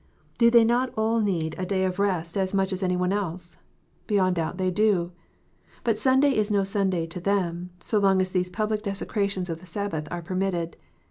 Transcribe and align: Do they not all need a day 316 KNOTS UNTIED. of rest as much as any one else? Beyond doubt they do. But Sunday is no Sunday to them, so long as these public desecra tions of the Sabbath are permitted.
Do 0.39 0.49
they 0.49 0.65
not 0.65 0.91
all 0.97 1.19
need 1.21 1.53
a 1.59 1.63
day 1.63 1.87
316 1.87 1.87
KNOTS 1.87 1.91
UNTIED. 1.91 1.93
of 1.93 1.99
rest 1.99 2.37
as 2.37 2.53
much 2.57 2.73
as 2.73 2.81
any 2.81 2.95
one 2.97 3.13
else? 3.13 3.57
Beyond 4.07 4.35
doubt 4.37 4.57
they 4.57 4.71
do. 4.71 5.11
But 5.83 5.99
Sunday 5.99 6.31
is 6.35 6.49
no 6.49 6.63
Sunday 6.63 7.05
to 7.05 7.19
them, 7.19 7.69
so 7.79 7.99
long 7.99 8.19
as 8.19 8.31
these 8.31 8.49
public 8.49 8.81
desecra 8.81 9.29
tions 9.29 9.47
of 9.47 9.59
the 9.59 9.67
Sabbath 9.67 10.07
are 10.09 10.23
permitted. 10.23 10.75